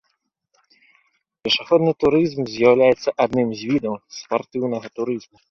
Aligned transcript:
Пешаходны 1.47 1.91
турызм 2.05 2.41
з'яўляецца 2.55 3.09
адным 3.27 3.47
з 3.61 3.71
відаў 3.75 3.95
спартыўнага 4.19 4.87
турызму. 4.99 5.33